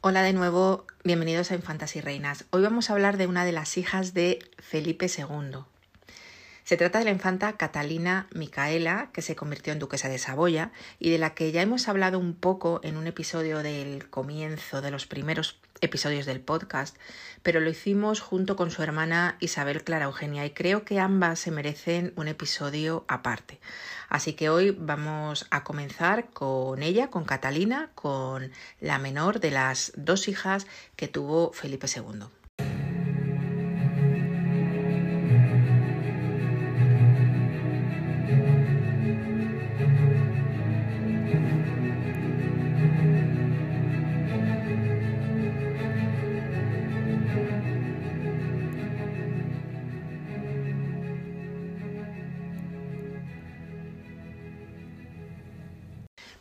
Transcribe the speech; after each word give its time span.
Hola 0.00 0.22
de 0.22 0.32
nuevo, 0.32 0.86
bienvenidos 1.02 1.50
a 1.50 1.56
Infantas 1.56 1.96
y 1.96 2.00
Reinas. 2.00 2.44
Hoy 2.50 2.62
vamos 2.62 2.88
a 2.88 2.92
hablar 2.92 3.16
de 3.16 3.26
una 3.26 3.44
de 3.44 3.50
las 3.50 3.76
hijas 3.76 4.14
de 4.14 4.38
Felipe 4.58 5.06
II. 5.06 5.64
Se 6.62 6.76
trata 6.76 7.00
de 7.00 7.04
la 7.04 7.10
infanta 7.10 7.56
Catalina 7.56 8.28
Micaela, 8.32 9.10
que 9.12 9.22
se 9.22 9.34
convirtió 9.34 9.72
en 9.72 9.80
duquesa 9.80 10.08
de 10.08 10.18
Saboya 10.18 10.70
y 11.00 11.10
de 11.10 11.18
la 11.18 11.34
que 11.34 11.50
ya 11.50 11.62
hemos 11.62 11.88
hablado 11.88 12.20
un 12.20 12.34
poco 12.34 12.78
en 12.84 12.96
un 12.96 13.08
episodio 13.08 13.58
del 13.64 14.08
comienzo 14.08 14.82
de 14.82 14.92
los 14.92 15.08
primeros 15.08 15.58
episodios 15.80 16.26
del 16.26 16.40
podcast, 16.40 16.96
pero 17.42 17.60
lo 17.60 17.70
hicimos 17.70 18.20
junto 18.20 18.56
con 18.56 18.70
su 18.70 18.82
hermana 18.82 19.36
Isabel 19.40 19.84
Clara 19.84 20.06
Eugenia 20.06 20.46
y 20.46 20.50
creo 20.50 20.84
que 20.84 21.00
ambas 21.00 21.38
se 21.38 21.50
merecen 21.50 22.12
un 22.16 22.28
episodio 22.28 23.04
aparte. 23.08 23.60
Así 24.08 24.32
que 24.32 24.48
hoy 24.48 24.70
vamos 24.70 25.46
a 25.50 25.64
comenzar 25.64 26.30
con 26.30 26.82
ella, 26.82 27.08
con 27.10 27.24
Catalina, 27.24 27.90
con 27.94 28.50
la 28.80 28.98
menor 28.98 29.40
de 29.40 29.50
las 29.50 29.92
dos 29.96 30.28
hijas 30.28 30.66
que 30.96 31.08
tuvo 31.08 31.52
Felipe 31.52 31.86
II. 31.94 32.37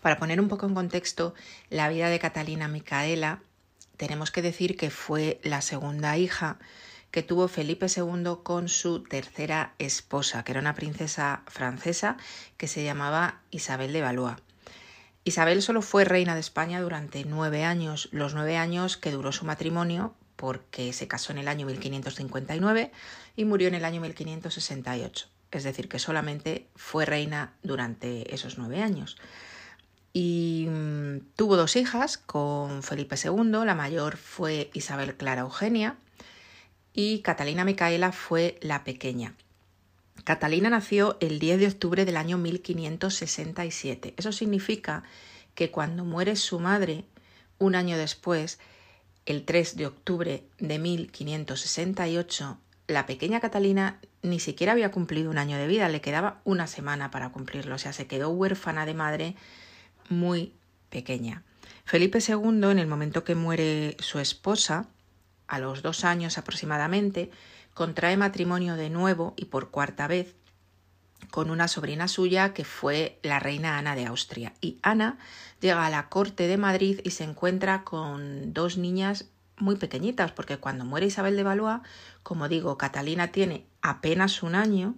Para 0.01 0.17
poner 0.17 0.39
un 0.39 0.47
poco 0.47 0.65
en 0.65 0.75
contexto 0.75 1.33
la 1.69 1.89
vida 1.89 2.09
de 2.09 2.19
Catalina 2.19 2.67
Micaela, 2.67 3.41
tenemos 3.97 4.31
que 4.31 4.41
decir 4.41 4.77
que 4.77 4.89
fue 4.89 5.39
la 5.43 5.61
segunda 5.61 6.17
hija 6.17 6.59
que 7.11 7.23
tuvo 7.23 7.47
Felipe 7.47 7.87
II 7.87 8.43
con 8.43 8.69
su 8.69 9.03
tercera 9.03 9.73
esposa, 9.79 10.43
que 10.43 10.51
era 10.51 10.61
una 10.61 10.75
princesa 10.75 11.41
francesa 11.47 12.17
que 12.57 12.67
se 12.67 12.83
llamaba 12.83 13.41
Isabel 13.49 13.93
de 13.93 14.01
Valois. 14.01 14.37
Isabel 15.23 15.61
solo 15.61 15.81
fue 15.81 16.05
reina 16.05 16.35
de 16.35 16.41
España 16.41 16.79
durante 16.79 17.25
nueve 17.25 17.63
años, 17.63 18.07
los 18.11 18.33
nueve 18.33 18.55
años 18.55 18.97
que 18.97 19.11
duró 19.11 19.31
su 19.31 19.45
matrimonio, 19.45 20.13
porque 20.35 20.93
se 20.93 21.07
casó 21.07 21.31
en 21.31 21.39
el 21.39 21.47
año 21.47 21.65
1559 21.65 22.91
y 23.35 23.45
murió 23.45 23.67
en 23.67 23.75
el 23.75 23.83
año 23.83 23.99
1568. 23.99 25.27
Es 25.51 25.63
decir, 25.63 25.89
que 25.89 25.97
solamente 25.97 26.67
fue 26.75 27.05
reina 27.05 27.53
durante 27.63 28.33
esos 28.33 28.57
nueve 28.57 28.81
años 28.81 29.17
y 30.19 30.65
mm, 30.67 31.33
tuvo 31.35 31.57
dos 31.57 31.75
hijas 31.75 32.17
con 32.17 32.81
Felipe 32.81 33.15
II, 33.23 33.51
la 33.65 33.75
mayor 33.75 34.17
fue 34.17 34.71
Isabel 34.73 35.15
Clara 35.15 35.41
Eugenia 35.41 35.95
y 36.91 37.19
Catalina 37.19 37.63
Micaela 37.63 38.11
fue 38.11 38.57
la 38.63 38.83
pequeña. 38.83 39.35
Catalina 40.23 40.71
nació 40.71 41.17
el 41.19 41.37
10 41.37 41.59
de 41.59 41.67
octubre 41.67 42.03
del 42.03 42.17
año 42.17 42.39
1567. 42.39 44.15
Eso 44.17 44.31
significa 44.31 45.03
que 45.53 45.69
cuando 45.69 46.03
muere 46.03 46.35
su 46.35 46.59
madre, 46.59 47.03
un 47.59 47.75
año 47.75 47.95
después, 47.95 48.57
el 49.27 49.45
3 49.45 49.75
de 49.77 49.85
octubre 49.85 50.47
de 50.57 50.79
1568, 50.79 52.57
la 52.87 53.05
pequeña 53.05 53.39
Catalina 53.39 53.99
ni 54.23 54.39
siquiera 54.39 54.71
había 54.71 54.89
cumplido 54.89 55.29
un 55.29 55.37
año 55.37 55.59
de 55.59 55.67
vida, 55.67 55.87
le 55.89 56.01
quedaba 56.01 56.41
una 56.43 56.65
semana 56.65 57.11
para 57.11 57.31
cumplirlo, 57.31 57.75
o 57.75 57.77
sea, 57.77 57.93
se 57.93 58.07
quedó 58.07 58.31
huérfana 58.31 58.87
de 58.87 58.95
madre 58.95 59.35
muy 60.09 60.53
pequeña. 60.89 61.43
Felipe 61.85 62.19
II, 62.19 62.69
en 62.69 62.79
el 62.79 62.87
momento 62.87 63.23
que 63.23 63.35
muere 63.35 63.95
su 63.99 64.19
esposa, 64.19 64.87
a 65.47 65.59
los 65.59 65.81
dos 65.81 66.03
años 66.03 66.37
aproximadamente, 66.37 67.31
contrae 67.73 68.17
matrimonio 68.17 68.75
de 68.75 68.89
nuevo 68.89 69.33
y 69.37 69.45
por 69.45 69.69
cuarta 69.71 70.07
vez 70.07 70.35
con 71.31 71.49
una 71.49 71.67
sobrina 71.67 72.07
suya 72.07 72.53
que 72.53 72.63
fue 72.63 73.19
la 73.23 73.39
reina 73.39 73.77
Ana 73.77 73.95
de 73.95 74.05
Austria. 74.05 74.53
Y 74.61 74.79
Ana 74.81 75.17
llega 75.61 75.85
a 75.85 75.89
la 75.89 76.09
corte 76.09 76.47
de 76.47 76.57
Madrid 76.57 76.99
y 77.03 77.11
se 77.11 77.23
encuentra 77.23 77.83
con 77.83 78.53
dos 78.53 78.77
niñas 78.77 79.25
muy 79.57 79.75
pequeñitas, 79.75 80.31
porque 80.31 80.57
cuando 80.57 80.85
muere 80.85 81.07
Isabel 81.07 81.35
de 81.35 81.43
Valois, 81.43 81.81
como 82.23 82.47
digo, 82.47 82.77
Catalina 82.77 83.29
tiene 83.29 83.65
apenas 83.81 84.43
un 84.43 84.55
año 84.55 84.95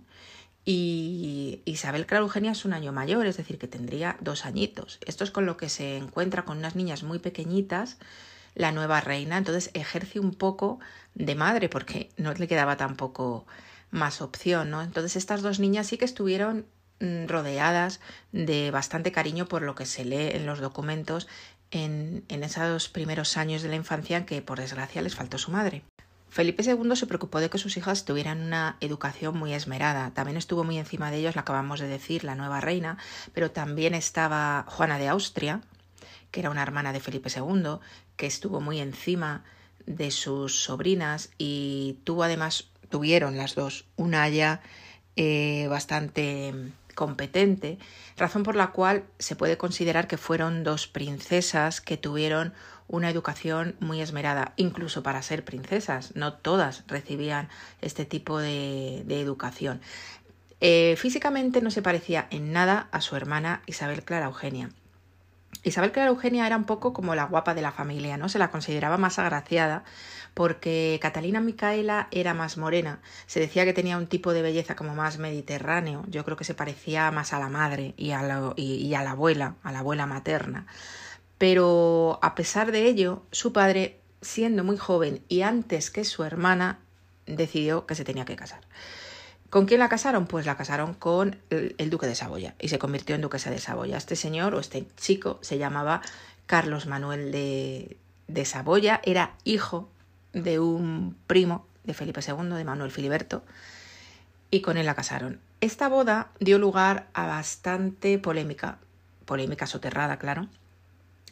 y 0.66 1.62
Isabel 1.66 2.06
Clara 2.06 2.24
Eugenia 2.24 2.52
es 2.52 2.66
un 2.66 2.74
año 2.74 2.92
mayor, 2.92 3.26
es 3.26 3.38
decir, 3.38 3.58
que 3.58 3.68
tendría 3.68 4.18
dos 4.20 4.46
añitos. 4.46 5.00
Esto 5.06 5.24
es 5.24 5.32
con 5.32 5.46
lo 5.46 5.58
que 5.58 5.70
se 5.70 5.98
encuentra 5.98 6.46
con 6.46 6.58
unas 6.58 6.76
niñas 6.76 7.04
muy 7.04 7.20
pequeñitas 7.20 7.98
la 8.56 8.72
nueva 8.72 9.00
reina, 9.02 9.38
entonces 9.38 9.72
ejerce 9.74 10.20
un 10.20 10.34
poco 10.34 10.80
de 11.16 11.36
madre 11.36 11.70
porque 11.70 12.10
no 12.18 12.34
le 12.34 12.48
quedaba 12.48 12.78
tampoco 12.78 13.46
más 13.92 14.22
opción, 14.22 14.70
¿no? 14.70 14.82
Entonces 14.82 15.16
estas 15.16 15.42
dos 15.42 15.60
niñas 15.60 15.88
sí 15.88 15.98
que 15.98 16.06
estuvieron 16.06 16.66
mm, 17.00 17.28
rodeadas 17.28 18.00
de 18.32 18.72
bastante 18.72 19.12
cariño 19.12 19.48
por 19.48 19.62
lo 19.62 19.76
que 19.76 19.86
se 19.86 20.06
lee 20.06 20.32
en 20.34 20.46
los 20.46 20.60
documentos 20.60 21.28
en, 21.72 22.26
en 22.28 22.44
esos 22.44 22.90
primeros 22.90 23.38
años 23.38 23.62
de 23.62 23.70
la 23.70 23.76
infancia 23.76 24.18
en 24.18 24.26
que 24.26 24.42
por 24.42 24.60
desgracia 24.60 25.02
les 25.02 25.16
faltó 25.16 25.38
su 25.38 25.52
madre. 25.52 25.84
Felipe 26.30 26.64
II 26.64 26.96
se 26.96 27.08
preocupó 27.08 27.40
de 27.40 27.50
que 27.50 27.58
sus 27.58 27.76
hijas 27.78 28.06
tuvieran 28.06 28.42
una 28.42 28.78
educación 28.82 29.38
muy 29.38 29.54
esmerada. 29.54 30.12
También 30.14 30.38
estuvo 30.38 30.64
muy 30.64 30.78
encima 30.78 31.10
de 31.12 31.18
ellos, 31.18 31.36
lo 31.36 31.42
acabamos 31.42 31.80
de 31.80 31.88
decir, 31.88 32.24
la 32.24 32.36
nueva 32.36 32.62
reina, 32.62 32.98
pero 33.34 33.52
también 33.52 33.96
estaba 33.96 34.66
Juana 34.68 35.00
de 35.00 35.08
Austria, 35.08 35.62
que 36.32 36.42
era 36.42 36.52
una 36.52 36.62
hermana 36.62 36.94
de 36.94 37.00
Felipe 37.00 37.30
II, 37.36 37.80
que 38.16 38.28
estuvo 38.28 38.62
muy 38.62 38.80
encima 38.80 39.44
de 39.86 40.12
sus 40.12 40.64
sobrinas 40.64 41.32
y 41.38 41.98
tuvo 42.04 42.24
además, 42.24 42.70
tuvieron 42.90 43.38
las 43.38 43.56
dos 43.56 43.86
una 43.96 44.22
haya 44.22 44.62
eh, 45.16 45.68
bastante 45.68 46.54
competente, 47.00 47.80
razón 48.18 48.44
por 48.44 48.58
la 48.58 48.72
cual 48.72 49.06
se 49.20 49.38
puede 49.38 49.58
considerar 49.58 50.10
que 50.10 50.18
fueron 50.18 50.66
dos 50.66 50.88
princesas 50.88 51.80
que 51.80 51.96
tuvieron 51.96 52.52
una 52.90 53.10
educación 53.10 53.78
muy 53.80 54.02
esmerada, 54.02 54.52
incluso 54.58 55.02
para 55.02 55.22
ser 55.22 55.46
princesas. 55.46 56.14
No 56.18 56.34
todas 56.34 56.84
recibían 56.88 57.48
este 57.80 58.04
tipo 58.04 58.38
de, 58.38 59.06
educación. 59.08 59.80
Eh, 60.60 60.96
físicamente 60.98 61.62
no 61.62 61.72
se 61.72 61.82
parecía 61.82 62.28
en 62.32 62.52
nada 62.52 62.90
a 62.92 63.00
su 63.00 63.16
hermana 63.16 63.62
Isabel 63.66 64.04
Clara 64.04 64.26
Eugenia. 64.26 64.70
Isabel 65.64 65.92
Clara 65.92 66.10
Eugenia 66.10 66.48
era 66.48 66.56
un 66.56 66.64
poco 66.64 66.94
como 66.94 67.16
la 67.16 67.26
guapa 67.26 67.54
de 67.54 67.62
la 67.62 67.72
familia, 67.72 68.18
¿no? 68.18 68.30
Se 68.30 68.40
la 68.40 68.50
consideraba 68.50 68.98
más 68.98 69.20
agraciada 69.20 69.84
porque 70.34 71.00
Catalina 71.02 71.42
Micaela 71.42 72.08
era 72.12 72.34
más 72.34 72.58
morena. 72.58 73.02
Se 73.26 73.40
decía 73.40 73.66
que 73.66 73.74
tenía 73.74 73.98
un 73.98 74.08
tipo 74.08 74.32
de 74.32 74.42
belleza 74.42 74.76
como 74.76 74.96
más 74.96 75.18
mediterráneo. 75.18 76.06
Yo 76.08 76.24
creo 76.24 76.38
que 76.38 76.44
se 76.44 76.54
parecía 76.54 77.12
más 77.12 77.34
a 77.34 77.40
la 77.40 77.50
madre 77.50 77.94
y 77.98 78.12
a 78.12 78.22
la, 78.22 78.54
y 78.56 78.94
a 78.94 79.04
la 79.04 79.12
abuela, 79.12 79.56
a 79.64 79.72
la 79.72 79.80
abuela 79.80 80.06
materna. 80.06 80.66
Pero 81.38 82.20
a 82.22 82.36
pesar 82.36 82.72
de 82.72 82.86
ello, 82.86 83.24
su 83.32 83.54
padre, 83.54 84.00
siendo 84.22 84.64
muy 84.64 84.78
joven 84.78 85.24
y 85.28 85.42
antes 85.42 85.90
que 85.92 86.06
su 86.06 86.24
hermana, 86.24 86.80
decidió 87.26 87.86
que 87.86 87.96
se 87.96 88.04
tenía 88.04 88.26
que 88.26 88.36
casar. 88.36 88.62
¿Con 89.50 89.66
quién 89.66 89.80
la 89.80 89.90
casaron? 89.90 90.28
Pues 90.28 90.46
la 90.46 90.56
casaron 90.56 90.94
con 90.94 91.38
el, 91.50 91.90
duque 91.90 92.06
de 92.06 92.14
Saboya 92.14 92.54
y 92.60 92.70
se 92.70 92.78
convirtió 92.78 93.16
en 93.16 93.22
duquesa 93.22 93.50
de 93.50 93.58
Saboya. 93.58 93.98
Este 93.98 94.16
señor 94.16 94.54
o 94.54 94.60
este 94.60 94.88
chico 94.96 95.40
se 95.42 95.58
llamaba 95.58 96.02
Carlos 96.46 96.86
Manuel 96.86 97.32
de, 97.32 97.98
de 98.28 98.46
Saboya, 98.46 99.02
era 99.04 99.34
hijo 99.44 99.90
de 100.34 100.60
un 100.60 101.18
primo 101.26 101.66
de 101.84 101.96
Felipe 101.96 102.22
II, 102.26 102.56
de 102.56 102.64
Manuel 102.64 102.92
Filiberto, 102.92 103.44
y 104.52 104.62
con 104.62 104.78
él 104.78 104.86
la 104.86 104.96
casaron. 104.96 105.40
Esta 105.62 105.90
boda 105.90 106.30
dio 106.40 106.60
lugar 106.60 107.08
a 107.14 107.26
bastante 107.26 108.20
polémica, 108.20 108.78
polémica 109.26 109.66
soterrada, 109.66 110.18
claro, 110.20 110.48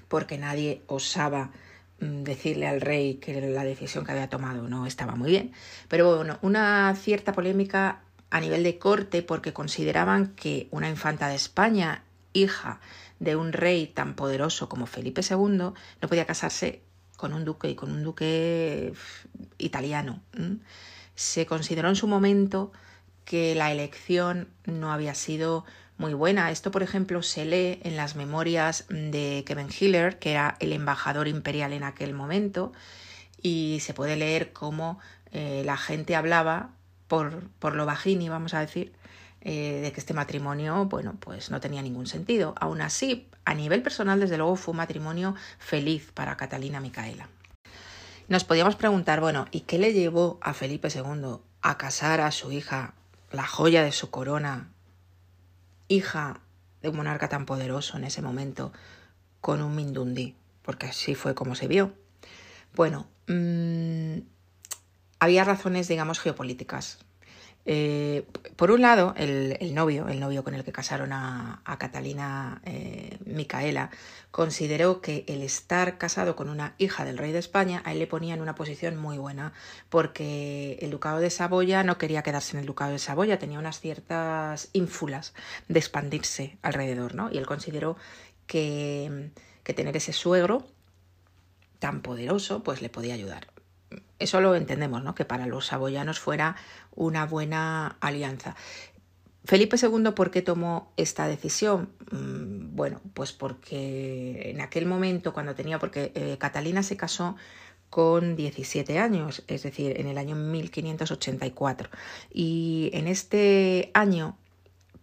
porque 0.07 0.39
nadie 0.39 0.81
osaba 0.87 1.51
mm, 1.99 2.23
decirle 2.23 2.67
al 2.67 2.81
rey 2.81 3.15
que 3.15 3.39
la 3.41 3.63
decisión 3.63 4.05
que 4.05 4.11
había 4.11 4.29
tomado 4.29 4.67
no 4.67 4.87
estaba 4.87 5.15
muy 5.15 5.29
bien. 5.29 5.51
Pero 5.87 6.17
bueno, 6.17 6.39
una 6.41 6.93
cierta 6.95 7.33
polémica 7.33 8.01
a 8.29 8.39
nivel 8.39 8.63
de 8.63 8.77
corte 8.77 9.21
porque 9.23 9.53
consideraban 9.53 10.33
que 10.35 10.67
una 10.71 10.89
infanta 10.89 11.27
de 11.27 11.35
España, 11.35 12.03
hija 12.33 12.79
de 13.19 13.35
un 13.35 13.53
rey 13.53 13.87
tan 13.87 14.15
poderoso 14.15 14.69
como 14.69 14.85
Felipe 14.85 15.21
II, 15.27 15.57
no 15.57 15.73
podía 16.07 16.25
casarse 16.25 16.81
con 17.15 17.33
un 17.33 17.45
duque 17.45 17.69
y 17.69 17.75
con 17.75 17.91
un 17.91 18.03
duque 18.03 18.93
italiano. 19.57 20.21
Se 21.15 21.45
consideró 21.45 21.89
en 21.89 21.95
su 21.95 22.07
momento 22.07 22.71
que 23.25 23.55
la 23.55 23.71
elección 23.71 24.49
no 24.65 24.91
había 24.93 25.15
sido 25.15 25.65
muy 25.97 26.13
buena. 26.13 26.51
Esto, 26.51 26.71
por 26.71 26.83
ejemplo, 26.83 27.23
se 27.23 27.45
lee 27.45 27.79
en 27.83 27.97
las 27.97 28.15
memorias 28.15 28.85
de 28.89 29.43
Kevin 29.45 29.69
Hiller, 29.77 30.19
que 30.19 30.31
era 30.31 30.55
el 30.59 30.71
embajador 30.71 31.27
imperial 31.27 31.73
en 31.73 31.83
aquel 31.83 32.13
momento, 32.13 32.71
y 33.41 33.79
se 33.81 33.93
puede 33.93 34.15
leer 34.15 34.53
cómo 34.53 34.99
eh, 35.31 35.63
la 35.65 35.75
gente 35.75 36.15
hablaba 36.15 36.76
por, 37.07 37.43
por 37.59 37.75
lo 37.75 37.85
bajini, 37.85 38.29
vamos 38.29 38.53
a 38.53 38.59
decir, 38.59 38.93
eh, 39.41 39.79
de 39.81 39.91
que 39.91 39.99
este 39.99 40.13
matrimonio, 40.13 40.85
bueno, 40.85 41.15
pues 41.19 41.51
no 41.51 41.59
tenía 41.59 41.81
ningún 41.81 42.07
sentido. 42.07 42.55
Aún 42.59 42.81
así, 42.81 43.29
a 43.45 43.53
nivel 43.53 43.81
personal, 43.81 44.19
desde 44.19 44.37
luego, 44.37 44.55
fue 44.55 44.71
un 44.71 44.77
matrimonio 44.77 45.35
feliz 45.59 46.11
para 46.13 46.35
Catalina 46.35 46.79
Micaela. 46.79 47.29
Nos 48.27 48.43
podíamos 48.43 48.75
preguntar, 48.75 49.21
bueno, 49.21 49.47
¿y 49.51 49.61
qué 49.61 49.77
le 49.77 49.93
llevó 49.93 50.37
a 50.41 50.53
Felipe 50.53 50.89
II 50.93 51.37
a 51.61 51.77
casar 51.77 52.19
a 52.19 52.31
su 52.31 52.51
hija, 52.51 52.93
la 53.31 53.47
joya 53.47 53.83
de 53.83 53.93
su 53.93 54.09
corona, 54.09 54.69
hija 55.87 56.41
de 56.81 56.89
un 56.89 56.97
monarca 56.97 57.29
tan 57.29 57.45
poderoso 57.45 57.95
en 57.95 58.03
ese 58.03 58.21
momento, 58.21 58.73
con 59.39 59.61
un 59.61 59.75
Mindundi? 59.75 60.35
Porque 60.61 60.87
así 60.87 61.15
fue 61.15 61.35
como 61.35 61.55
se 61.55 61.67
vio. 61.67 61.93
Bueno, 62.75 63.07
mmm, 63.27 64.17
había 65.19 65.43
razones, 65.43 65.87
digamos, 65.87 66.19
geopolíticas. 66.19 66.99
Eh, 67.69 68.25
por 68.55 68.71
un 68.71 68.81
lado, 68.81 69.13
el, 69.17 69.57
el, 69.59 69.75
novio, 69.75 70.07
el 70.07 70.21
novio 70.21 70.41
con 70.45 70.53
el 70.53 70.63
que 70.63 70.71
casaron 70.71 71.11
a, 71.11 71.61
Catalina 71.77 72.61
eh, 72.63 73.17
Micaela, 73.25 73.89
consideró 74.31 75.01
que 75.01 75.25
el 75.27 75.41
estar 75.41 75.97
casado 75.97 76.37
con 76.37 76.47
una 76.47 76.75
hija 76.77 77.03
del 77.03 77.17
rey 77.17 77.33
de 77.33 77.39
España 77.39 77.81
a 77.83 77.91
él 77.91 77.99
le 77.99 78.07
ponía 78.07 78.35
en 78.35 78.41
una 78.41 78.55
posición 78.55 78.95
muy 78.95 79.17
buena, 79.17 79.51
porque 79.89 80.79
el 80.81 80.91
ducado 80.91 81.19
de 81.19 81.29
Saboya 81.29 81.83
no 81.83 81.97
quería 81.97 82.23
quedarse 82.23 82.55
en 82.55 82.61
el 82.61 82.65
ducado 82.65 82.93
de 82.93 82.99
Saboya, 82.99 83.37
tenía 83.37 83.59
unas 83.59 83.81
ciertas 83.81 84.69
ínfulas 84.71 85.33
de 85.67 85.79
expandirse 85.79 86.57
alrededor, 86.61 87.15
¿no? 87.15 87.29
Y 87.33 87.37
él 87.37 87.45
consideró 87.45 87.97
que, 88.45 89.31
que 89.63 89.73
tener 89.73 89.97
ese 89.97 90.13
suegro 90.13 90.65
tan 91.79 92.01
poderoso, 92.01 92.63
pues 92.63 92.81
le 92.81 92.87
podía 92.87 93.13
ayudar 93.13 93.56
eso 94.19 94.41
lo 94.41 94.55
entendemos, 94.55 95.03
¿no? 95.03 95.15
Que 95.15 95.25
para 95.25 95.45
los 95.47 95.67
saboyanos 95.67 96.19
fuera 96.19 96.55
una 96.95 97.25
buena 97.25 97.97
alianza. 97.99 98.55
Felipe 99.45 99.77
II, 99.81 100.11
¿por 100.11 100.29
qué 100.29 100.41
tomó 100.41 100.91
esta 100.97 101.27
decisión? 101.27 101.89
Mm, 102.11 102.75
bueno, 102.75 102.99
pues 103.13 103.31
porque 103.31 104.51
en 104.51 104.59
aquel 104.59 104.85
momento, 104.85 105.33
cuando 105.33 105.55
tenía, 105.55 105.79
porque 105.79 106.11
eh, 106.15 106.37
Catalina 106.37 106.83
se 106.83 106.97
casó 106.97 107.37
con 107.89 108.35
17 108.35 108.99
años, 108.99 109.43
es 109.47 109.63
decir, 109.63 109.99
en 109.99 110.07
el 110.07 110.17
año 110.17 110.35
1584. 110.35 111.89
Y 112.33 112.89
en 112.93 113.07
este 113.07 113.91
año 113.93 114.37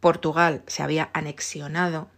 Portugal 0.00 0.62
se 0.66 0.82
había 0.82 1.08
anexionado 1.14 2.08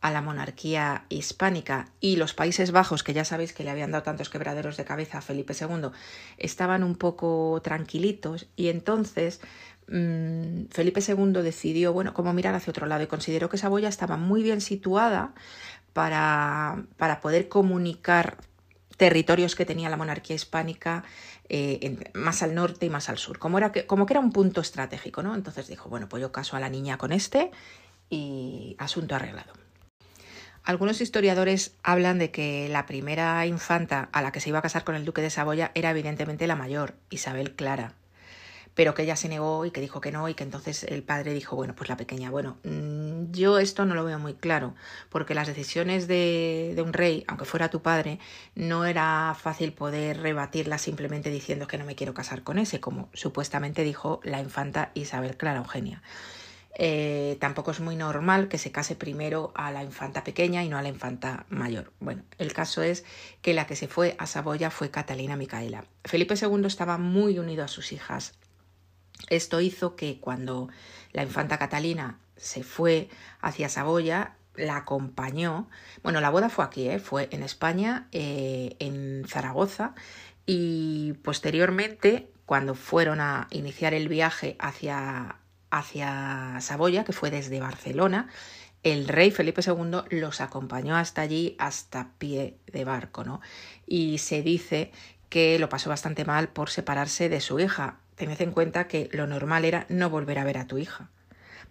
a 0.00 0.10
la 0.10 0.22
monarquía 0.22 1.04
hispánica 1.08 1.88
y 2.00 2.16
los 2.16 2.32
Países 2.32 2.72
Bajos, 2.72 3.02
que 3.02 3.12
ya 3.12 3.24
sabéis 3.24 3.52
que 3.52 3.64
le 3.64 3.70
habían 3.70 3.90
dado 3.90 4.02
tantos 4.02 4.30
quebraderos 4.30 4.76
de 4.76 4.84
cabeza 4.84 5.18
a 5.18 5.22
Felipe 5.22 5.54
II, 5.58 5.90
estaban 6.38 6.82
un 6.82 6.96
poco 6.96 7.60
tranquilitos 7.62 8.48
y 8.56 8.68
entonces 8.68 9.40
mmm, 9.88 10.64
Felipe 10.70 11.00
II 11.06 11.42
decidió, 11.42 11.92
bueno, 11.92 12.14
como 12.14 12.32
mirar 12.32 12.54
hacia 12.54 12.70
otro 12.70 12.86
lado 12.86 13.02
y 13.02 13.08
consideró 13.08 13.50
que 13.50 13.58
Saboya 13.58 13.88
estaba 13.88 14.16
muy 14.16 14.42
bien 14.42 14.62
situada 14.62 15.34
para, 15.92 16.84
para 16.96 17.20
poder 17.20 17.48
comunicar 17.48 18.38
territorios 18.96 19.54
que 19.54 19.64
tenía 19.66 19.88
la 19.88 19.96
monarquía 19.96 20.36
hispánica 20.36 21.04
eh, 21.48 21.98
más 22.14 22.42
al 22.42 22.54
norte 22.54 22.86
y 22.86 22.90
más 22.90 23.08
al 23.08 23.18
sur, 23.18 23.38
como, 23.38 23.58
era 23.58 23.72
que, 23.72 23.86
como 23.86 24.06
que 24.06 24.12
era 24.12 24.20
un 24.20 24.30
punto 24.30 24.60
estratégico, 24.60 25.22
¿no? 25.22 25.34
Entonces 25.34 25.68
dijo, 25.68 25.88
bueno, 25.88 26.08
pues 26.08 26.20
yo 26.20 26.32
caso 26.32 26.56
a 26.56 26.60
la 26.60 26.68
niña 26.68 26.96
con 26.96 27.10
este 27.12 27.50
y 28.08 28.76
asunto 28.78 29.14
arreglado. 29.14 29.52
Algunos 30.62 31.00
historiadores 31.00 31.74
hablan 31.82 32.18
de 32.18 32.30
que 32.30 32.68
la 32.68 32.86
primera 32.86 33.44
infanta 33.46 34.10
a 34.12 34.20
la 34.20 34.30
que 34.30 34.40
se 34.40 34.50
iba 34.50 34.58
a 34.58 34.62
casar 34.62 34.84
con 34.84 34.94
el 34.94 35.04
duque 35.04 35.22
de 35.22 35.30
Saboya 35.30 35.72
era 35.74 35.90
evidentemente 35.90 36.46
la 36.46 36.54
mayor, 36.54 36.94
Isabel 37.08 37.54
Clara, 37.54 37.94
pero 38.74 38.94
que 38.94 39.02
ella 39.02 39.16
se 39.16 39.30
negó 39.30 39.64
y 39.64 39.70
que 39.70 39.80
dijo 39.80 40.02
que 40.02 40.12
no 40.12 40.28
y 40.28 40.34
que 40.34 40.44
entonces 40.44 40.84
el 40.84 41.02
padre 41.02 41.32
dijo, 41.32 41.56
bueno, 41.56 41.74
pues 41.74 41.88
la 41.88 41.96
pequeña. 41.96 42.30
Bueno, 42.30 42.58
mm, 42.64 43.32
yo 43.32 43.58
esto 43.58 43.86
no 43.86 43.94
lo 43.94 44.04
veo 44.04 44.18
muy 44.18 44.34
claro, 44.34 44.74
porque 45.08 45.34
las 45.34 45.48
decisiones 45.48 46.06
de, 46.06 46.74
de 46.76 46.82
un 46.82 46.92
rey, 46.92 47.24
aunque 47.26 47.46
fuera 47.46 47.70
tu 47.70 47.80
padre, 47.80 48.18
no 48.54 48.84
era 48.84 49.34
fácil 49.40 49.72
poder 49.72 50.20
rebatirlas 50.20 50.82
simplemente 50.82 51.30
diciendo 51.30 51.66
que 51.66 51.78
no 51.78 51.86
me 51.86 51.94
quiero 51.94 52.12
casar 52.12 52.42
con 52.42 52.58
ese, 52.58 52.80
como 52.80 53.08
supuestamente 53.14 53.82
dijo 53.82 54.20
la 54.24 54.40
infanta 54.40 54.90
Isabel 54.94 55.38
Clara 55.38 55.60
Eugenia. 55.60 56.02
Eh, 56.74 57.36
tampoco 57.40 57.72
es 57.72 57.80
muy 57.80 57.96
normal 57.96 58.48
que 58.48 58.58
se 58.58 58.70
case 58.70 58.94
primero 58.94 59.52
a 59.54 59.72
la 59.72 59.82
infanta 59.82 60.24
pequeña 60.24 60.62
y 60.64 60.68
no 60.68 60.78
a 60.78 60.82
la 60.82 60.88
infanta 60.88 61.44
mayor. 61.48 61.92
Bueno, 62.00 62.22
el 62.38 62.52
caso 62.52 62.82
es 62.82 63.04
que 63.42 63.54
la 63.54 63.66
que 63.66 63.76
se 63.76 63.88
fue 63.88 64.14
a 64.18 64.26
Saboya 64.26 64.70
fue 64.70 64.90
Catalina 64.90 65.36
Micaela. 65.36 65.84
Felipe 66.04 66.34
II 66.40 66.64
estaba 66.66 66.96
muy 66.96 67.38
unido 67.38 67.64
a 67.64 67.68
sus 67.68 67.92
hijas. 67.92 68.34
Esto 69.28 69.60
hizo 69.60 69.96
que 69.96 70.18
cuando 70.20 70.68
la 71.12 71.22
infanta 71.22 71.58
Catalina 71.58 72.18
se 72.36 72.62
fue 72.62 73.08
hacia 73.40 73.68
Saboya, 73.68 74.36
la 74.54 74.76
acompañó. 74.76 75.68
Bueno, 76.02 76.20
la 76.20 76.30
boda 76.30 76.48
fue 76.48 76.64
aquí, 76.64 76.88
¿eh? 76.88 76.98
fue 76.98 77.28
en 77.32 77.42
España, 77.42 78.08
eh, 78.12 78.76
en 78.78 79.24
Zaragoza, 79.26 79.94
y 80.46 81.14
posteriormente, 81.22 82.30
cuando 82.46 82.74
fueron 82.74 83.20
a 83.20 83.46
iniciar 83.50 83.94
el 83.94 84.08
viaje 84.08 84.56
hacia, 84.58 85.36
hacia 85.70 86.56
Saboya, 86.60 87.04
que 87.04 87.12
fue 87.12 87.30
desde 87.30 87.60
Barcelona, 87.60 88.28
el 88.82 89.08
rey 89.08 89.30
Felipe 89.30 89.60
II 89.64 90.02
los 90.10 90.40
acompañó 90.40 90.96
hasta 90.96 91.20
allí, 91.20 91.54
hasta 91.58 92.12
pie 92.18 92.56
de 92.66 92.84
barco, 92.84 93.24
¿no? 93.24 93.40
Y 93.86 94.18
se 94.18 94.42
dice 94.42 94.90
que 95.28 95.58
lo 95.58 95.68
pasó 95.68 95.90
bastante 95.90 96.24
mal 96.24 96.48
por 96.48 96.70
separarse 96.70 97.28
de 97.28 97.40
su 97.40 97.60
hija. 97.60 97.98
Tened 98.14 98.40
en 98.40 98.52
cuenta 98.52 98.88
que 98.88 99.08
lo 99.12 99.26
normal 99.26 99.64
era 99.64 99.86
no 99.88 100.10
volver 100.10 100.38
a 100.38 100.44
ver 100.44 100.58
a 100.58 100.66
tu 100.66 100.78
hija, 100.78 101.10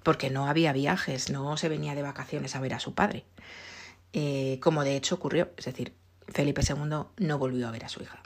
porque 0.04 0.30
no 0.30 0.48
había 0.48 0.72
viajes, 0.72 1.30
no 1.30 1.57
se 1.57 1.69
venía 1.69 1.95
de 1.95 2.04
vacaciones 2.04 2.56
a 2.56 2.60
ver 2.60 2.74
a 2.74 2.80
su 2.80 2.94
padre, 2.94 3.25
eh, 4.13 4.60
como 4.62 4.84
de 4.84 4.95
hecho 4.95 5.16
ocurrió, 5.16 5.50
es 5.57 5.66
decir, 5.66 5.94
Felipe 6.28 6.62
II 6.68 7.06
no 7.18 7.38
volvió 7.38 7.68
a 7.68 7.72
ver 7.72 7.86
a 7.86 7.90
su 7.90 8.02
hija. 8.04 8.22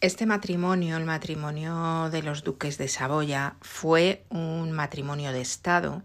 Este 0.00 0.26
matrimonio, 0.26 0.96
el 0.96 1.04
matrimonio 1.04 2.08
de 2.10 2.22
los 2.22 2.44
duques 2.44 2.78
de 2.78 2.86
Saboya, 2.86 3.56
fue 3.60 4.24
un 4.28 4.70
matrimonio 4.70 5.32
de 5.32 5.40
Estado, 5.40 6.04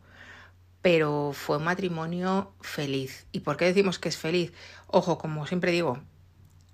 pero 0.81 1.31
fue 1.31 1.57
un 1.57 1.65
matrimonio 1.65 2.55
feliz. 2.59 3.27
¿Y 3.31 3.41
por 3.41 3.55
qué 3.55 3.65
decimos 3.65 3.99
que 3.99 4.09
es 4.09 4.17
feliz? 4.17 4.51
Ojo, 4.87 5.19
como 5.19 5.45
siempre 5.45 5.71
digo, 5.71 5.99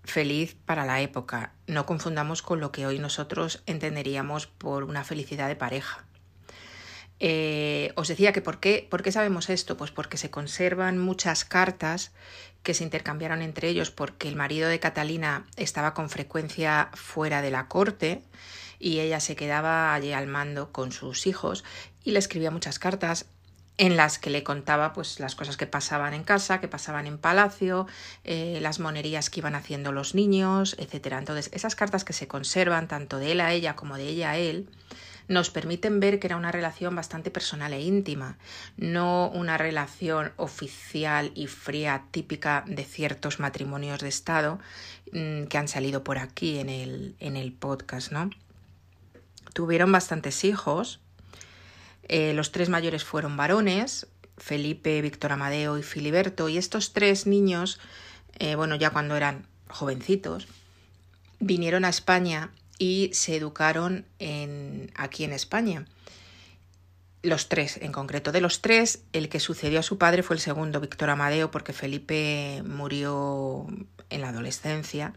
feliz 0.06 0.56
para 0.66 0.86
la 0.86 1.02
época. 1.02 1.52
No 1.68 1.86
confundamos 1.86 2.42
con 2.42 2.62
lo 2.62 2.72
que 2.72 2.88
hoy 2.88 3.00
nosotros 3.00 3.64
entenderíamos 3.66 4.48
por 4.48 4.86
una 4.86 5.04
felicidad 5.04 5.50
de 5.50 5.58
pareja. 5.58 6.06
Eh, 7.20 7.92
os 7.96 8.08
decía 8.08 8.32
que 8.32 8.42
¿por 8.42 8.62
qué, 8.62 8.88
¿por 8.90 9.04
qué 9.04 9.12
sabemos 9.12 9.50
esto? 9.50 9.76
Pues 9.76 9.92
porque 9.92 10.16
se 10.16 10.30
conservan 10.30 10.98
muchas 10.98 11.44
cartas 11.44 12.14
que 12.64 12.74
se 12.74 12.84
intercambiaron 12.84 13.42
entre 13.42 13.70
ellos 13.70 13.92
porque 13.92 14.28
el 14.28 14.36
marido 14.36 14.70
de 14.70 14.80
Catalina 14.80 15.46
estaba 15.56 15.94
con 15.94 16.10
frecuencia 16.10 16.90
fuera 16.94 17.42
de 17.42 17.52
la 17.52 17.68
corte 17.68 18.22
y 18.80 19.00
ella 19.00 19.20
se 19.20 19.36
quedaba 19.36 19.94
allí 19.94 20.14
al 20.14 20.28
mando 20.28 20.72
con 20.72 20.92
sus 20.92 21.28
hijos 21.28 21.64
y 22.04 22.12
le 22.12 22.20
escribía 22.20 22.52
muchas 22.52 22.80
cartas 22.80 23.26
en 23.80 23.96
las 23.96 24.20
que 24.20 24.30
le 24.30 24.44
contaba 24.44 24.92
pues 24.92 25.22
las 25.22 25.36
cosas 25.36 25.56
que 25.56 25.66
pasaban 25.66 26.14
en 26.14 26.26
casa, 26.26 26.60
que 26.60 26.68
pasaban 26.68 27.08
en 27.08 27.18
palacio, 27.18 27.88
eh, 28.26 28.60
las 28.62 28.80
monerías 28.80 29.30
que 29.30 29.40
iban 29.40 29.56
haciendo 29.56 29.94
los 29.94 30.16
niños, 30.16 30.76
etcétera. 30.80 31.18
Entonces, 31.18 31.50
esas 31.54 31.76
cartas 31.76 32.04
que 32.04 32.12
se 32.12 32.28
conservan 32.28 32.90
tanto 32.90 33.20
de 33.20 33.32
él 33.32 33.40
a 33.40 33.54
ella 33.54 33.78
como 33.78 33.96
de 33.96 34.10
ella 34.10 34.32
a 34.32 34.38
él, 34.38 34.68
nos 35.30 35.52
permiten 35.52 36.00
ver 36.00 36.20
que 36.20 36.28
era 36.28 36.36
una 36.36 36.52
relación 36.52 36.96
bastante 36.96 37.30
personal 37.30 37.72
e 37.72 37.82
íntima, 37.82 38.38
no 38.78 39.30
una 39.30 39.58
relación 39.58 40.34
oficial 40.36 41.32
y 41.36 41.46
fría 41.46 42.04
típica 42.12 42.66
de 42.68 42.84
ciertos 42.84 43.40
matrimonios 43.40 44.02
de 44.02 44.10
Estado 44.10 44.60
mm, 45.14 45.44
que 45.44 45.58
han 45.58 45.68
salido 45.68 46.04
por 46.04 46.18
aquí 46.18 46.58
en 46.58 46.70
el, 46.70 47.16
en 47.20 47.38
el 47.38 47.54
podcast, 47.54 48.12
¿no? 48.12 48.32
Tuvieron 49.54 49.92
bastantes 49.92 50.44
hijos, 50.44 51.00
eh, 52.08 52.34
los 52.34 52.52
tres 52.52 52.70
mayores 52.70 53.04
fueron 53.04 53.38
varones, 53.38 54.08
Felipe, 54.38 55.00
Víctor 55.02 55.32
Amadeo 55.34 55.78
y 55.78 55.84
Filiberto, 55.84 56.50
y 56.50 56.58
estos 56.58 56.92
tres 56.92 57.28
niños, 57.28 57.80
eh, 58.40 58.56
bueno, 58.56 58.76
ya 58.76 58.90
cuando 58.90 59.16
eran 59.16 59.46
jovencitos, 59.68 60.48
vinieron 61.40 61.86
a 61.86 61.90
España 61.90 62.50
y 62.80 63.12
se 63.14 63.36
educaron 63.36 64.06
en, 64.18 64.92
aquí 64.96 65.24
en 65.24 65.34
España. 65.34 65.86
Los 67.22 67.50
tres, 67.50 67.78
en 67.82 67.92
concreto. 67.92 68.32
De 68.32 68.40
los 68.40 68.62
tres, 68.62 69.04
el 69.12 69.28
que 69.28 69.42
sucedió 69.42 69.82
a 69.82 69.84
su 69.84 69.98
padre 69.98 70.24
fue 70.24 70.38
el 70.38 70.42
segundo, 70.42 70.80
Víctor 70.80 71.10
Amadeo, 71.10 71.52
porque 71.52 71.74
Felipe 71.74 72.64
murió 72.66 73.68
en 74.10 74.22
la 74.22 74.30
adolescencia 74.30 75.14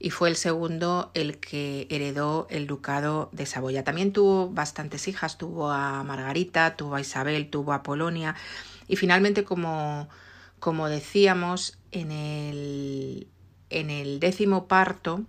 y 0.00 0.10
fue 0.10 0.28
el 0.28 0.36
segundo 0.36 1.12
el 1.14 1.38
que 1.38 1.86
heredó 1.90 2.48
el 2.50 2.66
ducado 2.66 3.30
de 3.32 3.46
Saboya. 3.46 3.84
También 3.84 4.12
tuvo 4.12 4.50
bastantes 4.50 5.06
hijas, 5.06 5.38
tuvo 5.38 5.70
a 5.70 6.02
Margarita, 6.02 6.76
tuvo 6.76 6.96
a 6.96 7.00
Isabel, 7.00 7.48
tuvo 7.48 7.72
a 7.72 7.84
Polonia 7.84 8.34
y 8.88 8.96
finalmente, 8.96 9.44
como, 9.44 10.08
como 10.58 10.88
decíamos, 10.88 11.78
en 11.92 12.10
el, 12.10 13.28
en 13.70 13.90
el 13.90 14.18
décimo 14.18 14.66
parto, 14.66 15.22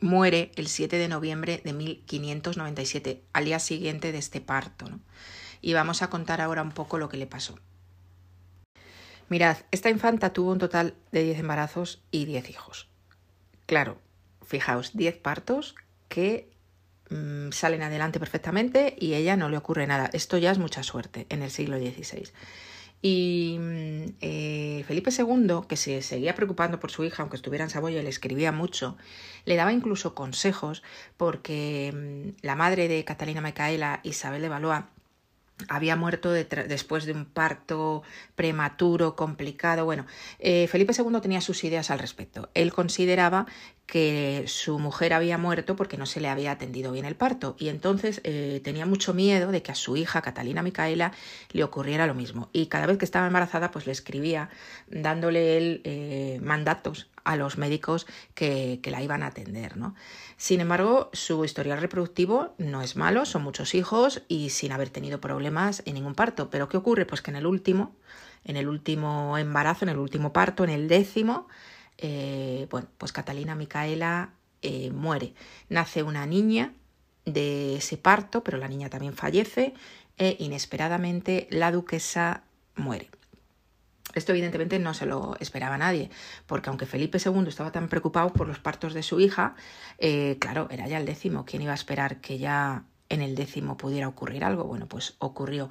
muere 0.00 0.52
el 0.56 0.68
7 0.68 0.96
de 0.96 1.08
noviembre 1.08 1.60
de 1.64 1.72
1597, 1.72 3.22
al 3.32 3.44
día 3.44 3.58
siguiente 3.58 4.12
de 4.12 4.18
este 4.18 4.40
parto. 4.40 4.88
¿no? 4.88 5.00
Y 5.60 5.74
vamos 5.74 6.02
a 6.02 6.10
contar 6.10 6.40
ahora 6.40 6.62
un 6.62 6.72
poco 6.72 6.98
lo 6.98 7.08
que 7.08 7.16
le 7.16 7.26
pasó. 7.26 7.58
Mirad, 9.28 9.58
esta 9.70 9.90
infanta 9.90 10.32
tuvo 10.32 10.52
un 10.52 10.58
total 10.58 10.94
de 11.10 11.24
10 11.24 11.40
embarazos 11.40 12.02
y 12.10 12.26
10 12.26 12.50
hijos. 12.50 12.88
Claro, 13.66 13.98
fijaos, 14.44 14.96
10 14.96 15.16
partos 15.18 15.74
que 16.08 16.48
mm, 17.10 17.50
salen 17.50 17.82
adelante 17.82 18.20
perfectamente 18.20 18.94
y 18.98 19.14
a 19.14 19.18
ella 19.18 19.36
no 19.36 19.48
le 19.48 19.56
ocurre 19.56 19.86
nada. 19.86 20.08
Esto 20.12 20.38
ya 20.38 20.52
es 20.52 20.58
mucha 20.58 20.84
suerte 20.84 21.26
en 21.28 21.42
el 21.42 21.50
siglo 21.50 21.76
XVI. 21.78 22.30
Y 23.02 23.56
mm, 23.58 24.04
eh, 24.20 24.84
Felipe 24.86 25.10
II, 25.16 25.60
que 25.68 25.76
se 25.76 26.02
seguía 26.02 26.34
preocupando 26.34 26.80
por 26.80 26.90
su 26.90 27.04
hija, 27.04 27.22
aunque 27.22 27.36
estuviera 27.36 27.64
en 27.64 27.70
Saboya 27.70 28.02
le 28.02 28.08
escribía 28.08 28.52
mucho, 28.52 28.96
le 29.44 29.56
daba 29.56 29.72
incluso 29.72 30.14
consejos 30.14 30.82
porque 31.16 31.92
mm, 31.94 32.44
la 32.44 32.56
madre 32.56 32.88
de 32.88 33.04
Catalina 33.04 33.40
Micaela, 33.40 34.00
Isabel 34.02 34.42
de 34.42 34.48
Valois, 34.48 34.84
había 35.68 35.96
muerto 35.96 36.32
después 36.32 37.06
de 37.06 37.12
un 37.12 37.24
parto 37.24 38.02
prematuro, 38.34 39.16
complicado. 39.16 39.84
Bueno, 39.84 40.06
eh, 40.38 40.66
Felipe 40.68 40.92
II 40.92 41.20
tenía 41.22 41.40
sus 41.40 41.64
ideas 41.64 41.90
al 41.90 41.98
respecto. 41.98 42.50
Él 42.54 42.72
consideraba 42.72 43.46
que 43.86 44.44
su 44.48 44.80
mujer 44.80 45.12
había 45.12 45.38
muerto 45.38 45.76
porque 45.76 45.96
no 45.96 46.06
se 46.06 46.20
le 46.20 46.28
había 46.28 46.50
atendido 46.50 46.90
bien 46.90 47.04
el 47.04 47.14
parto 47.14 47.54
y 47.58 47.68
entonces 47.68 48.20
eh, 48.24 48.60
tenía 48.64 48.84
mucho 48.84 49.14
miedo 49.14 49.52
de 49.52 49.62
que 49.62 49.70
a 49.70 49.76
su 49.76 49.96
hija 49.96 50.22
Catalina 50.22 50.62
Micaela 50.62 51.12
le 51.52 51.62
ocurriera 51.62 52.06
lo 52.08 52.14
mismo 52.14 52.48
y 52.52 52.66
cada 52.66 52.86
vez 52.86 52.98
que 52.98 53.04
estaba 53.04 53.28
embarazada 53.28 53.70
pues 53.70 53.86
le 53.86 53.92
escribía 53.92 54.50
dándole 54.88 55.56
él 55.56 55.82
eh, 55.84 56.40
mandatos 56.42 57.08
a 57.22 57.36
los 57.36 57.58
médicos 57.58 58.06
que, 58.34 58.78
que, 58.82 58.90
la 58.92 59.02
iban 59.02 59.24
a 59.24 59.28
atender. 59.28 59.76
¿no? 59.76 59.96
Sin 60.36 60.60
embargo, 60.60 61.10
su 61.12 61.44
historial 61.44 61.80
reproductivo 61.80 62.54
no 62.56 62.82
es 62.82 62.94
malo, 62.94 63.24
son 63.24 63.42
muchos 63.42 63.74
hijos 63.74 64.22
y 64.28 64.50
sin 64.50 64.70
haber 64.70 64.90
tenido 64.90 65.20
problemas 65.20 65.82
en 65.86 65.94
ningún 65.94 66.14
parto. 66.14 66.50
Pero 66.50 66.68
¿qué 66.68 66.76
ocurre? 66.76 67.04
Pues 67.04 67.22
que 67.22 67.32
en 67.32 67.36
el 67.36 67.46
último, 67.46 67.96
en 68.44 68.56
el 68.56 68.68
último 68.68 69.36
embarazo, 69.38 69.84
en 69.84 69.88
el 69.88 69.98
último 69.98 70.32
parto, 70.32 70.62
en 70.62 70.70
el 70.70 70.86
décimo, 70.86 71.48
eh, 71.98 72.66
bueno, 72.70 72.88
pues 72.98 73.12
Catalina 73.12 73.54
Micaela 73.54 74.30
eh, 74.62 74.90
muere. 74.90 75.34
Nace 75.68 76.02
una 76.02 76.26
niña 76.26 76.74
de 77.24 77.76
ese 77.76 77.96
parto, 77.96 78.42
pero 78.42 78.58
la 78.58 78.68
niña 78.68 78.88
también 78.90 79.14
fallece 79.14 79.74
e 80.18 80.36
inesperadamente 80.38 81.46
la 81.50 81.72
duquesa 81.72 82.44
muere. 82.74 83.10
Esto 84.14 84.32
evidentemente 84.32 84.78
no 84.78 84.94
se 84.94 85.04
lo 85.04 85.36
esperaba 85.40 85.76
nadie, 85.76 86.10
porque 86.46 86.70
aunque 86.70 86.86
Felipe 86.86 87.18
II 87.22 87.44
estaba 87.48 87.70
tan 87.70 87.88
preocupado 87.88 88.32
por 88.32 88.48
los 88.48 88.58
partos 88.58 88.94
de 88.94 89.02
su 89.02 89.20
hija, 89.20 89.56
eh, 89.98 90.38
claro, 90.40 90.68
era 90.70 90.88
ya 90.88 90.98
el 90.98 91.04
décimo, 91.04 91.44
¿quién 91.44 91.60
iba 91.60 91.72
a 91.72 91.74
esperar 91.74 92.22
que 92.22 92.38
ya 92.38 92.84
en 93.08 93.22
el 93.22 93.34
décimo 93.34 93.76
pudiera 93.76 94.08
ocurrir 94.08 94.44
algo? 94.44 94.64
Bueno, 94.64 94.86
pues 94.86 95.14
ocurrió. 95.18 95.68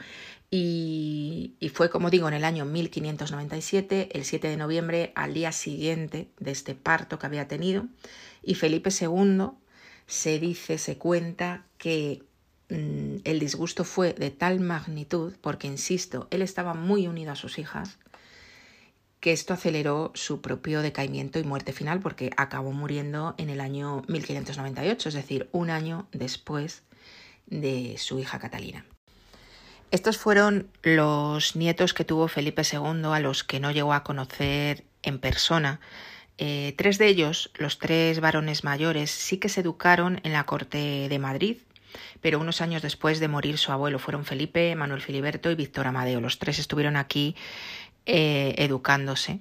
Y, 0.52 1.56
fue, 1.74 1.90
como 1.90 2.10
digo, 2.10 2.28
en 2.28 2.34
el 2.34 2.46
año 2.46 2.66
1597, 2.66 4.10
el 4.18 4.24
7 4.24 4.48
de 4.48 4.58
noviembre, 4.58 5.12
al 5.16 5.34
día 5.34 5.52
siguiente 5.52 6.30
de 6.40 6.52
este 6.52 6.76
parto 6.76 7.20
que 7.20 7.26
había 7.26 7.48
tenido, 7.48 7.88
y 8.42 8.56
Felipe 8.56 8.90
II 8.90 9.50
se 10.08 10.40
dice, 10.40 10.78
se 10.78 10.98
cuenta 10.98 11.66
que 11.78 12.24
mm, 12.70 13.18
el 13.24 13.40
disgusto 13.40 13.84
fue 13.84 14.14
de 14.14 14.32
tal 14.32 14.60
magnitud, 14.60 15.34
porque, 15.42 15.68
insisto, 15.68 16.28
él 16.32 16.42
estaba 16.42 16.74
muy 16.74 17.08
unido 17.08 17.32
a 17.32 17.36
sus 17.36 17.60
hijas, 17.60 17.98
que 19.20 19.32
esto 19.32 19.56
aceleró 19.56 20.12
su 20.14 20.40
propio 20.40 20.84
decaimiento 20.84 21.40
y 21.40 21.44
muerte 21.44 21.74
final 21.74 22.00
porque 22.00 22.30
acabó 22.38 22.72
muriendo 22.72 23.34
en 23.40 23.50
el 23.50 23.60
año 23.60 24.04
1598, 24.08 25.10
es 25.10 25.16
decir, 25.16 25.50
un 25.52 25.72
año 25.72 26.08
después 26.12 26.84
de 27.48 27.96
su 27.98 28.20
hija 28.20 28.40
Catalina. 28.40 28.86
Estos 29.92 30.18
fueron 30.18 30.68
los 30.84 31.56
nietos 31.56 31.94
que 31.94 32.04
tuvo 32.04 32.28
Felipe 32.28 32.64
II 32.70 33.06
a 33.14 33.20
los 33.20 33.44
que 33.44 33.60
no 33.60 33.72
llegó 33.72 33.94
a 33.94 34.04
conocer 34.04 34.84
en 35.04 35.20
persona. 35.20 35.80
Eh, 36.38 36.74
tres 36.78 36.98
de 36.98 37.08
ellos, 37.08 37.52
los 37.56 37.80
tres 37.80 38.20
varones 38.20 38.64
mayores, 38.64 39.10
sí 39.10 39.38
que 39.38 39.48
se 39.48 39.62
educaron 39.62 40.20
en 40.24 40.34
la 40.34 40.46
corte 40.46 41.08
de 41.08 41.20
Madrid, 41.20 41.58
pero 42.20 42.40
unos 42.40 42.60
años 42.60 42.82
después 42.82 43.20
de 43.20 43.28
morir 43.28 43.58
su 43.58 43.72
abuelo 43.72 44.00
fueron 44.00 44.26
Felipe, 44.26 44.76
Manuel 44.76 45.02
Filiberto 45.02 45.50
y 45.50 45.56
Víctor 45.56 45.88
Amadeo. 45.88 46.20
Los 46.20 46.40
tres 46.40 46.60
estuvieron 46.60 46.98
aquí 46.98 47.36
eh, 48.06 48.56
educándose. 48.58 49.40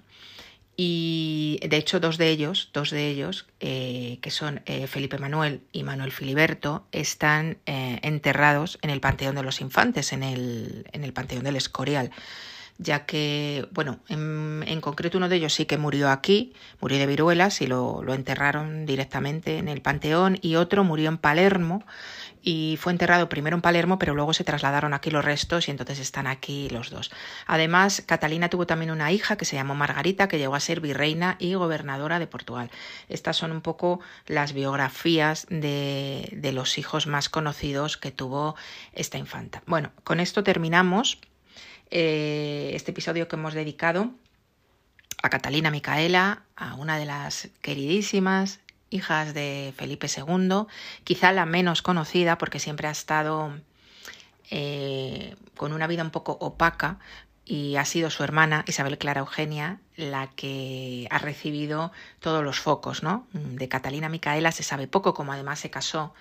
Y 0.77 1.61
de 1.63 1.77
hecho, 1.77 2.01
dos 2.01 2.19
de 2.19 2.31
ellos, 2.31 2.71
dos 2.73 2.91
de 2.91 3.09
ellos, 3.09 3.47
eh, 3.61 4.19
que 4.23 4.31
son 4.31 4.63
eh, 4.67 4.87
Felipe 4.87 5.19
Manuel 5.19 5.61
y 5.73 5.85
Manuel 5.85 6.11
Filiberto, 6.11 6.87
están 6.91 7.59
enterrados 7.67 8.79
en 8.83 8.91
el 8.91 9.01
Panteón 9.01 9.37
de 9.37 9.43
los 9.43 9.61
Infantes, 9.61 10.13
en 10.13 10.23
el, 10.23 10.87
en 10.93 11.05
el 11.05 11.13
Panteón 11.13 11.45
del 11.45 11.57
Escorial. 11.57 12.11
Ya 12.77 13.07
que, 13.07 13.69
bueno, 13.71 14.01
en, 14.09 14.65
en, 14.67 14.81
concreto 14.81 15.19
uno 15.19 15.29
de 15.29 15.37
ellos 15.37 15.55
sí 15.55 15.65
que 15.65 15.79
murió 15.79 16.11
aquí, 16.11 16.55
murió 16.81 16.99
de 16.99 17.07
viruelas 17.07 17.61
y 17.61 17.69
lo, 17.69 18.03
lo 18.03 18.15
enterraron 18.15 18.85
directamente 18.85 19.59
en 19.59 19.69
el 19.69 19.81
Panteón, 19.81 20.39
y 20.43 20.57
otro 20.57 20.83
murió 20.83 21.09
en 21.09 21.19
Palermo, 21.19 21.85
y 22.45 22.77
fue 22.79 22.93
enterrado 22.93 23.31
primero 23.31 23.57
en 23.57 23.63
Palermo, 23.63 23.99
pero 23.99 24.15
luego 24.15 24.35
se 24.35 24.45
trasladaron 24.45 24.93
aquí 24.93 25.11
los 25.11 25.25
restos 25.25 25.67
y 25.67 25.71
entonces 25.71 25.99
están 25.99 26.27
aquí 26.27 26.69
los 26.69 26.91
dos. 26.91 27.11
Además, 27.47 28.03
Catalina 28.05 28.51
tuvo 28.51 28.67
también 28.67 28.91
una 28.91 29.11
hija 29.11 29.37
que 29.37 29.47
se 29.47 29.57
llamó 29.57 29.75
Margarita, 29.75 30.29
que 30.29 30.39
llegó 30.39 30.55
a 30.55 30.61
ser 30.61 30.81
virreina 30.81 31.37
y 31.39 31.55
gobernadora 31.55 32.19
de 32.19 32.27
Portugal. 32.27 32.71
Estas 33.09 33.39
son 33.39 33.51
un 33.51 33.63
poco 33.63 34.01
las 34.27 34.53
biografías 34.53 35.47
de, 35.49 36.29
de 36.33 36.53
los 36.53 36.77
hijos 36.77 37.07
más 37.07 37.31
conocidos 37.31 37.97
que 37.97 38.13
tuvo 38.13 38.57
esta 38.93 39.17
infanta. 39.17 39.63
Bueno, 39.67 39.93
con 40.05 40.21
esto 40.21 40.45
terminamos 40.45 41.19
eh, 41.91 42.73
este 42.75 42.91
episodio 42.91 43.27
que 43.27 43.37
hemos 43.37 43.55
dedicado 43.55 44.11
a 45.23 45.31
Catalina 45.31 45.71
Micaela, 45.71 46.43
a 46.57 46.75
una 46.75 46.99
de 46.99 47.07
las 47.07 47.49
queridísimas 47.63 48.61
hijas 48.91 49.35
de 49.35 49.75
Felipe 49.77 50.07
II, 50.07 50.67
quizá 51.05 51.33
la 51.33 51.47
menos 51.47 51.83
conocida 51.83 52.39
porque 52.39 52.59
siempre 52.59 52.89
ha 52.89 52.93
estado 52.93 53.53
eh, 54.51 55.37
con 55.57 55.73
una 55.73 55.87
vida 55.87 56.03
un 56.03 56.11
poco 56.11 56.33
opaca 56.41 56.99
y 57.45 57.77
ha 57.77 57.85
sido 57.85 58.11
su 58.11 58.23
hermana 58.25 58.65
Isabel 58.67 58.99
Clara 58.99 59.21
Eugenia 59.21 59.81
la 59.97 60.29
que 60.29 61.07
ha 61.11 61.19
recibido 61.19 61.93
todos 62.21 62.43
los 62.43 62.59
focos, 62.59 63.03
¿no? 63.03 63.27
De 63.33 63.69
Catalina 63.69 64.09
Micaela 64.09 64.51
se 64.51 64.63
sabe 64.63 64.89
poco, 64.89 65.15
como 65.15 65.33
además 65.33 65.59
se 65.61 65.71
casó 65.71 66.15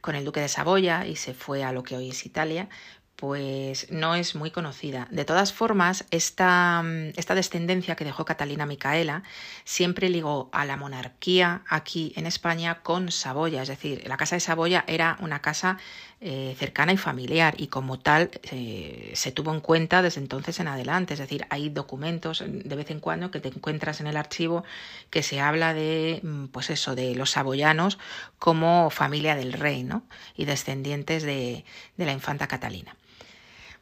con 0.00 0.14
el 0.14 0.24
duque 0.24 0.40
de 0.40 0.48
Saboya 0.48 1.06
y 1.06 1.16
se 1.16 1.34
fue 1.34 1.64
a 1.64 1.72
lo 1.72 1.82
que 1.82 1.96
hoy 1.96 2.10
es 2.10 2.26
Italia, 2.26 2.68
pues 3.16 3.90
no 3.90 4.14
es 4.14 4.34
muy 4.34 4.50
conocida. 4.50 5.08
De 5.10 5.24
todas 5.24 5.52
formas, 5.52 6.04
esta, 6.10 6.84
esta, 7.16 7.34
descendencia 7.34 7.96
que 7.96 8.04
dejó 8.04 8.26
Catalina 8.26 8.66
Micaela 8.66 9.22
siempre 9.64 10.10
ligó 10.10 10.50
a 10.52 10.66
la 10.66 10.76
monarquía 10.76 11.62
aquí 11.66 12.12
en 12.16 12.26
España 12.26 12.82
con 12.82 13.10
Saboya, 13.10 13.62
es 13.62 13.68
decir, 13.68 14.04
la 14.06 14.18
casa 14.18 14.36
de 14.36 14.40
Saboya 14.40 14.84
era 14.86 15.16
una 15.20 15.40
casa 15.40 15.78
eh, 16.20 16.56
cercana 16.58 16.92
y 16.92 16.96
familiar 16.96 17.54
y 17.58 17.66
como 17.66 17.98
tal 17.98 18.30
eh, 18.50 19.12
se 19.14 19.32
tuvo 19.32 19.52
en 19.52 19.60
cuenta 19.60 20.00
desde 20.02 20.20
entonces 20.20 20.60
en 20.60 20.68
adelante, 20.68 21.14
es 21.14 21.20
decir, 21.20 21.46
hay 21.50 21.68
documentos 21.68 22.42
de 22.46 22.76
vez 22.76 22.90
en 22.90 23.00
cuando 23.00 23.30
que 23.30 23.40
te 23.40 23.48
encuentras 23.48 24.00
en 24.00 24.06
el 24.06 24.16
archivo 24.16 24.64
que 25.10 25.22
se 25.22 25.40
habla 25.40 25.74
de, 25.74 26.20
mm, 26.22 26.46
pues 26.46 26.70
eso, 26.70 26.94
de 26.94 27.14
los 27.14 27.32
saboyanos 27.32 27.98
como 28.38 28.90
familia 28.90 29.36
del 29.36 29.52
rey, 29.52 29.84
¿no? 29.84 30.04
Y 30.36 30.46
descendientes 30.46 31.22
de, 31.22 31.64
de 31.96 32.04
la 32.06 32.12
infanta 32.12 32.46
Catalina. 32.46 32.96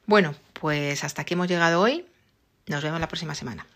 Bueno, 0.06 0.34
pues 0.60 1.02
hasta 1.04 1.22
aquí 1.22 1.34
hemos 1.34 1.48
llegado 1.48 1.80
hoy. 1.80 2.04
Nos 2.66 2.82
vemos 2.82 3.00
la 3.00 3.08
próxima 3.08 3.34
semana. 3.34 3.66